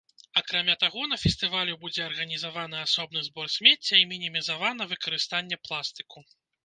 Акрамя 0.39 0.75
таго, 0.83 1.01
на 1.11 1.17
фестывалі 1.23 1.75
будзе 1.83 2.01
арганізаваны 2.05 2.77
асобны 2.85 3.23
збор 3.27 3.51
смецця 3.57 3.95
і 4.01 4.09
мінімізавана 4.15 4.89
выкарыстанне 4.95 5.61
пластыку. 5.67 6.19